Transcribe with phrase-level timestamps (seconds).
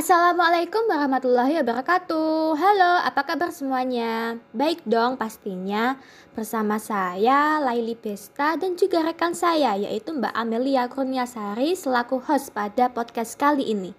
[0.00, 2.56] Assalamualaikum warahmatullahi wabarakatuh.
[2.56, 4.40] Halo, apa kabar semuanya?
[4.56, 6.00] Baik dong pastinya.
[6.32, 12.88] Bersama saya Laili Besta dan juga rekan saya yaitu Mbak Amelia Kurniasari selaku host pada
[12.88, 13.92] podcast kali ini.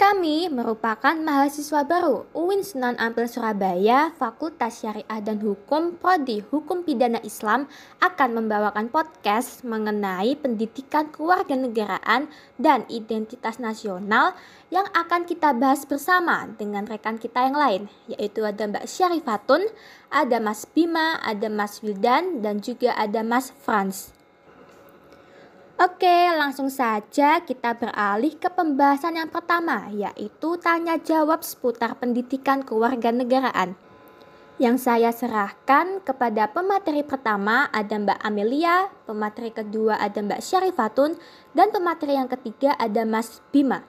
[0.00, 7.20] Kami merupakan mahasiswa baru UIN Sunan Ampel Surabaya, Fakultas Syariah dan Hukum, Prodi Hukum Pidana
[7.20, 7.68] Islam
[8.00, 14.32] akan membawakan podcast mengenai pendidikan kewarganegaraan dan identitas nasional
[14.72, 19.68] yang akan kita bahas bersama dengan rekan kita yang lain, yaitu ada Mbak Syarifatun,
[20.08, 24.19] ada Mas Bima, ada Mas Wildan, dan juga ada Mas Franz.
[25.80, 33.72] Oke, langsung saja kita beralih ke pembahasan yang pertama, yaitu tanya jawab seputar pendidikan kewarganegaraan.
[34.60, 41.16] Yang saya serahkan kepada pemateri pertama ada Mbak Amelia, pemateri kedua ada Mbak Syarifatun,
[41.56, 43.80] dan pemateri yang ketiga ada Mas Bima.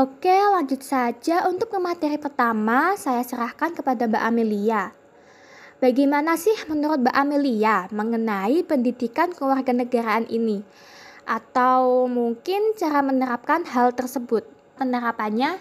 [0.00, 4.96] Oke, lanjut saja untuk pemateri pertama saya serahkan kepada Mbak Amelia.
[5.80, 10.60] Bagaimana sih menurut Mbak Amelia mengenai pendidikan kewarganegaraan ini?
[11.24, 14.44] Atau mungkin cara menerapkan hal tersebut?
[14.76, 15.56] Penerapannya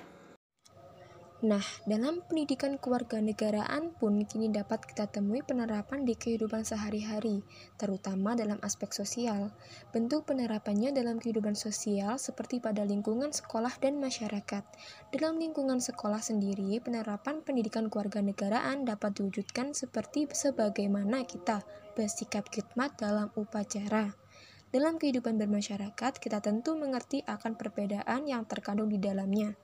[1.40, 7.48] Nah, dalam pendidikan kewarganegaraan pun kini dapat kita temui penerapan di kehidupan sehari-hari,
[7.80, 9.48] terutama dalam aspek sosial.
[9.96, 14.68] Bentuk penerapannya dalam kehidupan sosial seperti pada lingkungan sekolah dan masyarakat.
[15.16, 21.64] Dalam lingkungan sekolah sendiri, penerapan pendidikan kewarganegaraan dapat diwujudkan seperti sebagaimana kita
[21.96, 24.12] bersikap khidmat dalam upacara.
[24.70, 29.58] Dalam kehidupan bermasyarakat, kita tentu mengerti akan perbedaan yang terkandung di dalamnya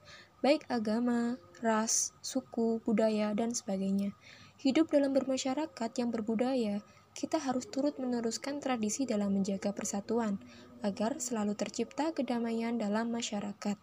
[0.44, 4.12] baik agama, ras, suku, budaya, dan sebagainya.
[4.60, 6.80] Hidup dalam bermasyarakat yang berbudaya,
[7.16, 10.36] kita harus turut meneruskan tradisi dalam menjaga persatuan,
[10.84, 13.80] agar selalu tercipta kedamaian dalam masyarakat.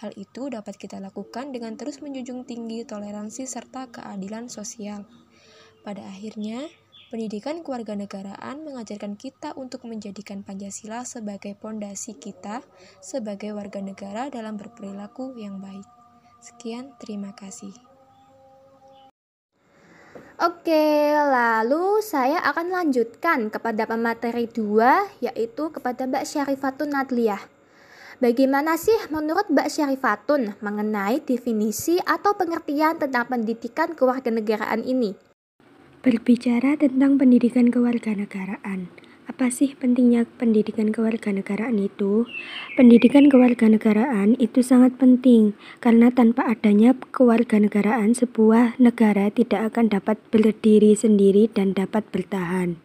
[0.00, 5.04] Hal itu dapat kita lakukan dengan terus menjunjung tinggi toleransi serta keadilan sosial.
[5.84, 6.64] Pada akhirnya,
[7.12, 12.64] pendidikan kewarganegaraan mengajarkan kita untuk menjadikan Pancasila sebagai pondasi kita
[13.04, 15.84] sebagai warga negara dalam berperilaku yang baik.
[16.40, 17.76] Sekian, terima kasih.
[20.40, 27.44] Oke, lalu saya akan lanjutkan kepada pemateri 2 yaitu kepada Mbak Syarifatun Nadliah.
[28.24, 35.31] Bagaimana sih menurut Mbak Syarifatun mengenai definisi atau pengertian tentang pendidikan kewarganegaraan ini?
[36.02, 38.90] Berbicara tentang pendidikan kewarganegaraan,
[39.30, 42.26] apa sih pentingnya pendidikan kewarganegaraan itu?
[42.74, 50.98] Pendidikan kewarganegaraan itu sangat penting karena tanpa adanya kewarganegaraan sebuah negara tidak akan dapat berdiri
[50.98, 52.82] sendiri dan dapat bertahan.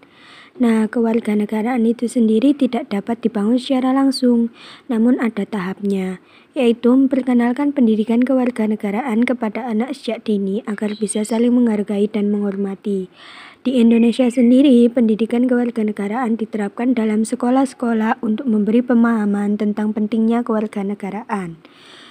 [0.62, 4.54] Nah, kewarganegaraan itu sendiri tidak dapat dibangun secara langsung,
[4.90, 6.22] namun ada tahapnya,
[6.58, 13.14] yaitu memperkenalkan pendidikan kewarganegaraan kepada anak sejak dini agar bisa saling menghargai dan menghormati.
[13.62, 21.62] Di Indonesia sendiri, pendidikan kewarganegaraan diterapkan dalam sekolah-sekolah untuk memberi pemahaman tentang pentingnya kewarganegaraan.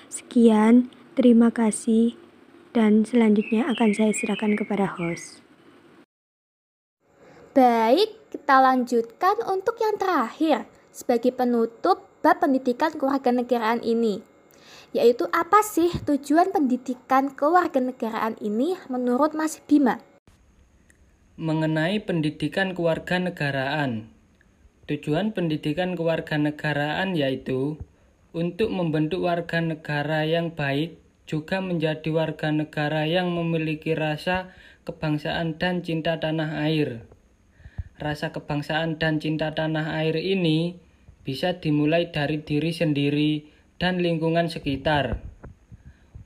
[0.06, 2.14] Sekian, terima kasih,
[2.70, 5.42] dan selanjutnya akan saya serahkan kepada host.
[7.56, 14.35] Baik, kita lanjutkan untuk yang terakhir sebagai penutup bab pendidikan kewarganegaraan ini.
[14.94, 19.98] Yaitu apa sih tujuan pendidikan kewarganegaraan ini menurut Mas Bima?
[21.34, 24.10] Mengenai pendidikan kewarganegaraan.
[24.86, 27.80] Tujuan pendidikan kewarganegaraan yaitu
[28.36, 34.54] untuk membentuk warga negara yang baik juga menjadi warga negara yang memiliki rasa
[34.86, 37.02] kebangsaan dan cinta tanah air
[37.96, 40.76] rasa kebangsaan dan cinta tanah air ini
[41.25, 43.32] bisa dimulai dari diri sendiri
[43.76, 45.20] dan lingkungan sekitar.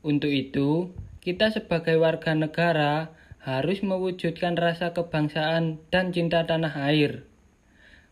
[0.01, 7.29] Untuk itu, kita sebagai warga negara harus mewujudkan rasa kebangsaan dan cinta tanah air.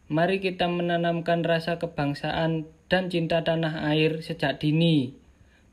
[0.09, 5.13] Mari kita menanamkan rasa kebangsaan dan cinta tanah air sejak dini.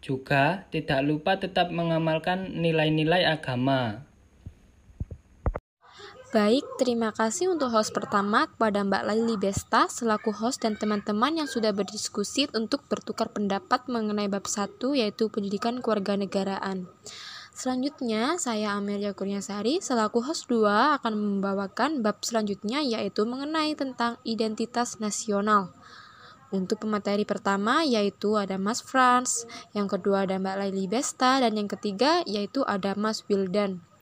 [0.03, 4.03] Juga tidak lupa tetap mengamalkan nilai-nilai agama.
[6.35, 11.47] Baik, terima kasih untuk host pertama kepada Mbak Laili Besta selaku host dan teman-teman yang
[11.47, 16.91] sudah berdiskusi untuk bertukar pendapat mengenai bab 1 yaitu pendidikan kewarganegaraan.
[17.55, 24.99] Selanjutnya, saya Amelia Kurniasari selaku host 2 akan membawakan bab selanjutnya yaitu mengenai tentang identitas
[24.99, 25.71] nasional.
[26.51, 31.71] Untuk pemateri pertama yaitu ada Mas Franz, yang kedua ada Mbak Laili Besta, dan yang
[31.71, 33.94] ketiga yaitu ada Mas Wildan.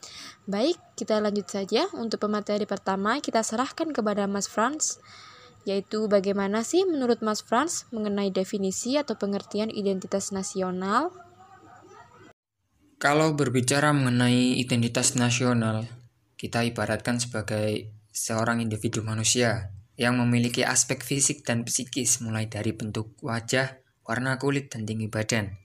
[0.43, 1.87] Baik, kita lanjut saja.
[1.95, 4.99] Untuk pemateri pertama, kita serahkan kepada Mas Franz.
[5.63, 11.15] yaitu bagaimana sih menurut Mas Franz mengenai definisi atau pengertian identitas nasional?
[12.99, 15.87] Kalau berbicara mengenai identitas nasional,
[16.35, 23.15] kita ibaratkan sebagai seorang individu manusia yang memiliki aspek fisik dan psikis mulai dari bentuk
[23.23, 25.62] wajah, warna kulit, dan tinggi badan.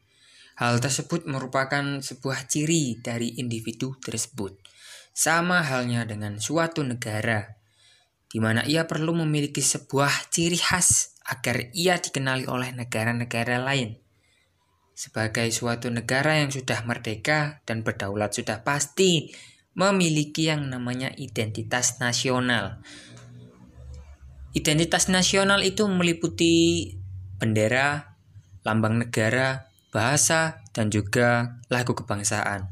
[0.58, 4.58] Hal tersebut merupakan sebuah ciri dari individu tersebut.
[5.14, 7.46] Sama halnya dengan suatu negara,
[8.26, 14.02] di mana ia perlu memiliki sebuah ciri khas agar ia dikenali oleh negara-negara lain.
[14.98, 19.30] Sebagai suatu negara yang sudah merdeka dan berdaulat sudah pasti
[19.78, 22.82] memiliki yang namanya identitas nasional.
[24.58, 26.90] Identitas nasional itu meliputi
[27.38, 28.18] bendera,
[28.66, 29.67] lambang negara,
[29.98, 32.70] bahasa, dan juga lagu kebangsaan.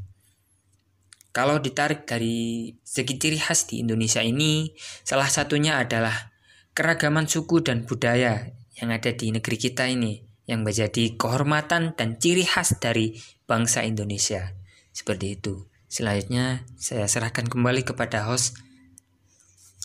[1.35, 4.71] Kalau ditarik dari segi ciri khas di Indonesia ini,
[5.03, 6.33] salah satunya adalah
[6.71, 12.47] keragaman suku dan budaya yang ada di negeri kita ini, yang menjadi kehormatan dan ciri
[12.47, 14.55] khas dari bangsa Indonesia.
[14.95, 15.69] Seperti itu.
[15.85, 18.57] Selanjutnya, saya serahkan kembali kepada host.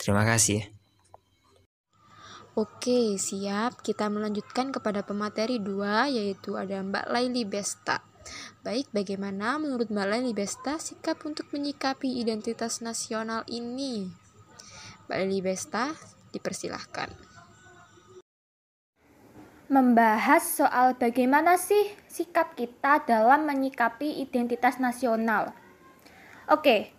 [0.00, 0.71] Terima kasih.
[2.52, 3.80] Oke, siap.
[3.80, 8.04] Kita melanjutkan kepada pemateri 2, yaitu ada Mbak Laili Besta.
[8.60, 14.04] Baik, bagaimana menurut Mbak Leni Besta sikap untuk menyikapi identitas nasional ini?
[15.08, 15.96] Mbak Leni Besta,
[16.36, 17.08] dipersilahkan.
[19.72, 25.56] Membahas soal bagaimana sih sikap kita dalam menyikapi identitas nasional.
[26.52, 26.92] Oke,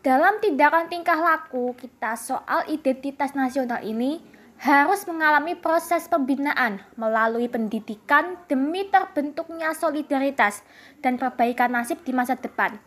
[0.00, 4.24] dalam tindakan tingkah laku kita soal identitas nasional ini,
[4.58, 10.62] harus mengalami proses pembinaan melalui pendidikan demi terbentuknya solidaritas
[11.02, 12.78] dan perbaikan nasib di masa depan.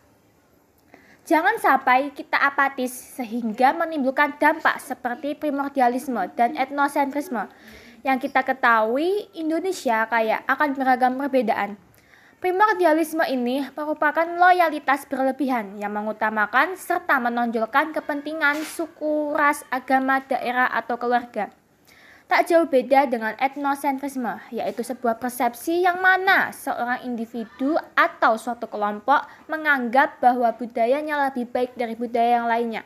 [1.28, 7.52] Jangan sampai kita apatis sehingga menimbulkan dampak seperti primordialisme dan etnosentrisme.
[8.00, 11.76] Yang kita ketahui Indonesia kaya akan beragam perbedaan.
[12.38, 20.94] Primordialisme ini merupakan loyalitas berlebihan yang mengutamakan serta menonjolkan kepentingan suku, ras, agama, daerah, atau
[20.94, 21.50] keluarga
[22.28, 29.24] tak jauh beda dengan etnosentrisme, yaitu sebuah persepsi yang mana seorang individu atau suatu kelompok
[29.48, 32.84] menganggap bahwa budayanya lebih baik dari budaya yang lainnya.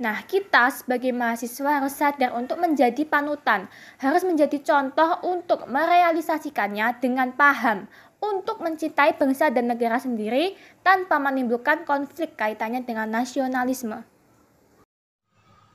[0.00, 3.70] Nah, kita sebagai mahasiswa harus sadar untuk menjadi panutan,
[4.02, 7.86] harus menjadi contoh untuk merealisasikannya dengan paham
[8.32, 14.04] untuk mencintai bangsa dan negara sendiri tanpa menimbulkan konflik kaitannya dengan nasionalisme.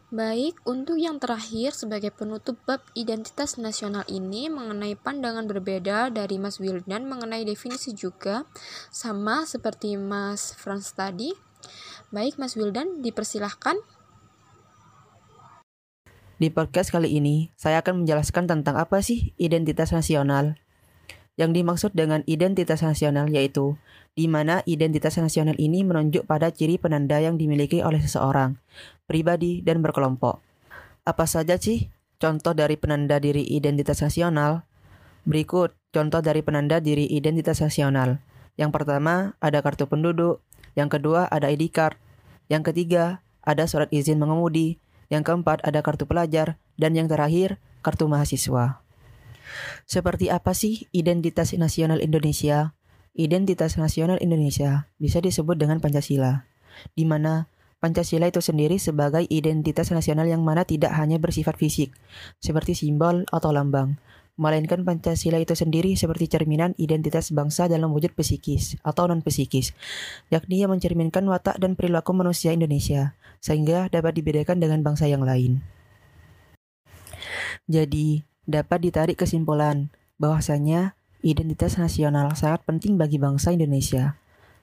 [0.09, 6.57] Baik, untuk yang terakhir sebagai penutup bab identitas nasional ini mengenai pandangan berbeda dari Mas
[6.57, 8.49] Wildan mengenai definisi juga
[8.89, 11.29] sama seperti Mas Franz tadi.
[12.09, 13.77] Baik, Mas Wildan, dipersilahkan.
[16.41, 20.57] Di podcast kali ini, saya akan menjelaskan tentang apa sih identitas nasional.
[21.39, 23.79] Yang dimaksud dengan identitas nasional yaitu
[24.11, 28.59] di mana identitas nasional ini menunjuk pada ciri penanda yang dimiliki oleh seseorang,
[29.07, 30.43] pribadi, dan berkelompok.
[31.07, 31.87] Apa saja sih
[32.19, 34.67] contoh dari penanda diri identitas nasional?
[35.23, 38.19] Berikut contoh dari penanda diri identitas nasional.
[38.59, 40.43] Yang pertama ada kartu penduduk,
[40.75, 41.95] yang kedua ada ID card,
[42.51, 44.75] yang ketiga ada surat izin mengemudi,
[45.07, 48.83] yang keempat ada kartu pelajar, dan yang terakhir kartu mahasiswa.
[49.85, 52.73] Seperti apa sih identitas nasional Indonesia?
[53.17, 56.45] Identitas nasional Indonesia bisa disebut dengan Pancasila,
[56.93, 61.95] di mana Pancasila itu sendiri sebagai identitas nasional yang mana tidak hanya bersifat fisik,
[62.43, 63.95] seperti simbol atau lambang,
[64.39, 69.75] melainkan Pancasila itu sendiri seperti cerminan identitas bangsa dalam wujud psikis atau non-psikis,
[70.31, 75.59] yakni yang mencerminkan watak dan perilaku manusia Indonesia, sehingga dapat dibedakan dengan bangsa yang lain.
[77.67, 84.15] Jadi, dapat ditarik kesimpulan bahwasanya Identitas nasional sangat penting bagi bangsa Indonesia.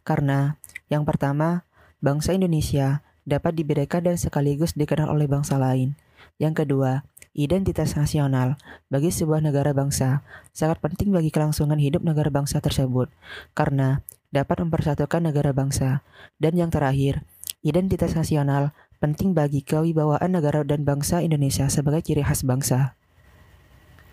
[0.08, 0.56] Karena,
[0.88, 1.68] yang pertama,
[2.00, 6.00] bangsa Indonesia dapat dibedakan dan sekaligus dikenal oleh bangsa lain.
[6.40, 7.04] Yang kedua,
[7.36, 8.56] identitas nasional
[8.88, 10.24] bagi sebuah negara bangsa
[10.56, 13.12] sangat penting bagi kelangsungan hidup negara bangsa tersebut
[13.52, 14.00] karena
[14.32, 16.00] dapat mempersatukan negara bangsa.
[16.40, 17.20] Dan yang terakhir,
[17.60, 22.96] identitas nasional penting bagi kewibawaan negara dan bangsa Indonesia sebagai ciri khas bangsa.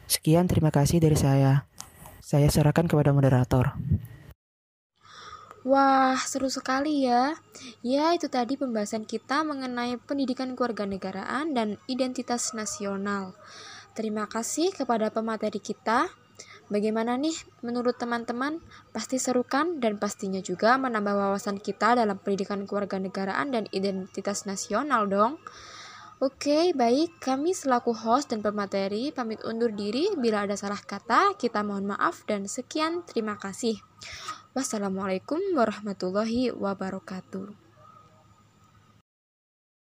[0.08, 1.68] Sekian terima kasih dari saya.
[2.24, 3.76] Saya serahkan kepada moderator.
[5.64, 7.40] Wah, seru sekali ya.
[7.80, 13.32] Ya, itu tadi pembahasan kita mengenai pendidikan kewarganegaraan dan identitas nasional.
[13.96, 16.12] Terima kasih kepada pemateri kita.
[16.68, 18.60] Bagaimana nih menurut teman-teman?
[18.92, 25.08] Pasti seru kan dan pastinya juga menambah wawasan kita dalam pendidikan kewarganegaraan dan identitas nasional
[25.08, 25.40] dong.
[26.22, 27.18] Oke, baik.
[27.18, 30.14] Kami selaku host dan pemateri pamit undur diri.
[30.14, 33.02] Bila ada salah kata, kita mohon maaf dan sekian.
[33.02, 33.82] Terima kasih.
[34.54, 37.63] Wassalamualaikum warahmatullahi wabarakatuh.